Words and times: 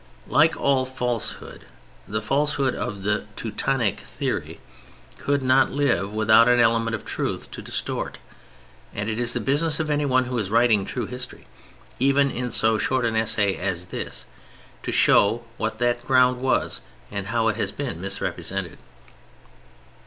Like 0.25 0.57
all 0.59 0.83
falsehood, 0.83 1.65
the 2.07 2.23
falsehood 2.23 2.73
of 2.73 3.03
the 3.03 3.27
"Teutonic 3.35 3.99
theory" 3.99 4.59
could 5.19 5.43
not 5.43 5.69
live 5.69 6.11
without 6.11 6.49
an 6.49 6.59
element 6.59 6.95
of 6.95 7.05
truth 7.05 7.51
to 7.51 7.61
distort, 7.61 8.17
and 8.95 9.11
it 9.11 9.19
is 9.19 9.33
the 9.33 9.39
business 9.39 9.79
of 9.79 9.91
anyone 9.91 10.25
who 10.25 10.39
is 10.39 10.49
writing 10.49 10.85
true 10.85 11.05
history, 11.05 11.45
even 11.99 12.31
in 12.31 12.49
so 12.49 12.79
short 12.79 13.05
an 13.05 13.15
essay 13.15 13.55
as 13.57 13.85
this, 13.93 14.25
to 14.81 14.91
show 14.91 15.45
what 15.57 15.77
that 15.77 16.01
ground 16.03 16.41
was 16.41 16.81
and 17.11 17.27
how 17.27 17.47
it 17.49 17.55
has 17.57 17.71
been 17.71 18.01
misrepresented. 18.01 18.79